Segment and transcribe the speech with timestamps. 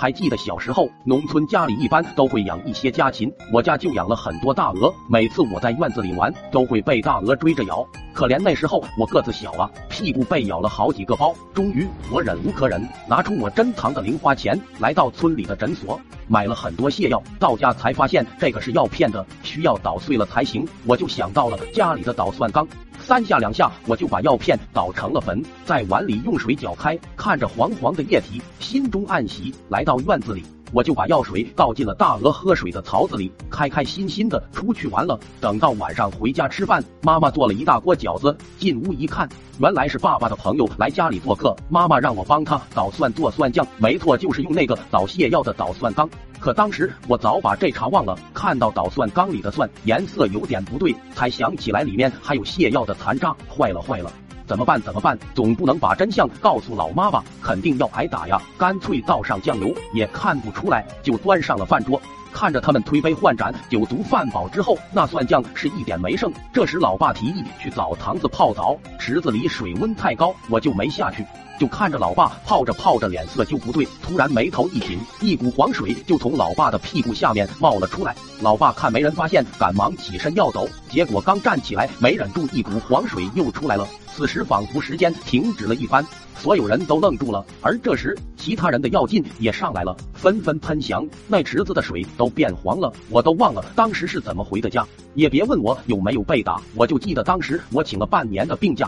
[0.00, 4.90] 还记得小时候，农村家里一般都会养一些家禽，我家就养了很多大鹅。
[5.10, 7.86] 每次我在院子里玩，都会被大鹅追着咬。
[8.14, 11.34] 可怜那时候我个子小啊，屁股被咬了好几个包。
[11.52, 17.22] 终于我忍无可忍，拿出我珍藏的零花钱，来到村里的诊所买了很多泻药。
[17.38, 20.66] 到家才发现这个是药片的，需要捣碎了才行。
[20.86, 22.66] 我就想到了家里的捣蒜缸。
[23.10, 29.52] 三下两下，我就把药片捣成了粉，在碗里用水搅开，看着黄黄的液体，心中暗喜。
[29.68, 35.18] 来到院子里，我就把药水倒进了大鹅喝水的槽子里，开开心心的出去玩了。
[35.40, 46.08] 等到晚上回家吃饭，妈妈做了一大锅饺子，进屋一看，原来是爸爸的朋友来家里做客，妈妈让我帮他捣蒜做蒜酱，没错，就是用那个捣泻药的捣蒜缸。
[46.38, 54.10] 可当时我早把这茬忘了，看到捣蒜缸里的蒜颜色有点不对，才想起来里面还有泻药的残渣，坏了坏了，
[54.50, 54.82] 怎么办？
[54.82, 55.16] 怎么办？
[55.32, 58.42] 总不能把真相告诉老妈吧，肯定要挨打呀！
[58.58, 62.02] 干脆倒上酱油，也看不出来，就端上了饭桌。
[62.32, 66.32] 看着他们推杯换盏，酒足饭饱之后，那蒜酱是一点没剩。
[66.52, 71.24] 这时老爸提议去澡堂子泡澡，池子里水温太高，我就没下去。
[71.58, 78.16] 就看着老爸泡着泡着，脸色就不对，突然眉头一紧，一股黄水就从老爸的屁股下面冒了出来。
[78.40, 83.86] 老爸看没人发现，赶忙起身要走，结果刚站起来，没忍住，一股黄水又出来了。
[84.16, 86.02] 此时仿佛时间停止了一般，
[86.38, 87.44] 所有人都愣住了。
[87.60, 92.92] 而这时，其他人的药劲也上来了，纷纷喷翔，那池子的水都变黄了。
[93.08, 98.86] 我都忘了当时是怎么回的家，也别问我有没有被打，我就记得当时我请了半年的病假。